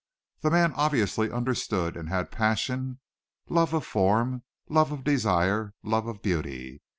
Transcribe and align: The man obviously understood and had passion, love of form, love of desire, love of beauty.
The 0.39 0.49
man 0.49 0.73
obviously 0.73 1.31
understood 1.31 1.95
and 1.95 2.09
had 2.09 2.31
passion, 2.31 2.99
love 3.49 3.71
of 3.71 3.85
form, 3.85 4.41
love 4.67 4.91
of 4.91 5.03
desire, 5.03 5.75
love 5.83 6.07
of 6.07 6.23
beauty. 6.23 6.81